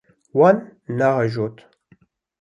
Wan 0.37 0.57
neajot. 0.97 1.57